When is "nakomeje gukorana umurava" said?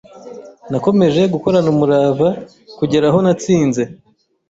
0.71-2.27